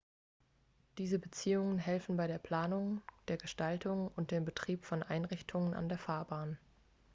diese 0.97 1.19
beziehungen 1.19 1.77
helfen 1.77 2.17
bei 2.17 2.25
der 2.25 2.39
planung 2.39 3.03
der 3.27 3.37
gestaltung 3.37 4.09
und 4.15 4.31
dem 4.31 4.45
betrieb 4.45 4.83
von 4.85 5.03
einrichtungen 5.03 5.75
an 5.75 5.89
der 5.89 5.99
fahrbahn 5.99 6.57